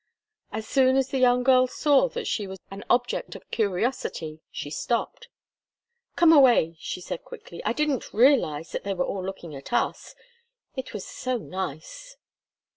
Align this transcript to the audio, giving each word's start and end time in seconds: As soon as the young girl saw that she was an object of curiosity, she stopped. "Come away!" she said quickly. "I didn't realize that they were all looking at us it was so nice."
As 0.51 0.67
soon 0.67 0.95
as 0.97 1.09
the 1.09 1.19
young 1.19 1.43
girl 1.43 1.67
saw 1.67 2.09
that 2.09 2.25
she 2.25 2.47
was 2.47 2.57
an 2.71 2.83
object 2.89 3.35
of 3.35 3.47
curiosity, 3.51 4.41
she 4.49 4.71
stopped. 4.71 5.27
"Come 6.15 6.33
away!" 6.33 6.75
she 6.79 6.99
said 6.99 7.23
quickly. 7.23 7.63
"I 7.65 7.73
didn't 7.73 8.11
realize 8.11 8.71
that 8.71 8.83
they 8.83 8.95
were 8.95 9.05
all 9.05 9.23
looking 9.23 9.55
at 9.55 9.71
us 9.71 10.15
it 10.75 10.91
was 10.91 11.05
so 11.05 11.37
nice." 11.37 12.17